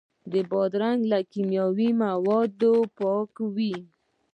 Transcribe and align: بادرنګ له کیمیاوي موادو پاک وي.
بادرنګ 0.49 0.99
له 1.11 1.19
کیمیاوي 1.31 1.89
موادو 2.03 2.75
پاک 2.97 3.31
وي. 3.55 3.75